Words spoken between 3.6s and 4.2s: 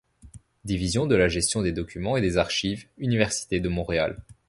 Montréal.